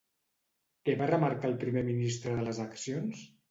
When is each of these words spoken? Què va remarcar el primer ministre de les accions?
Què 0.89 0.95
va 1.01 1.09
remarcar 1.11 1.53
el 1.53 1.61
primer 1.65 1.85
ministre 1.91 2.35
de 2.41 2.49
les 2.51 2.65
accions? 2.67 3.25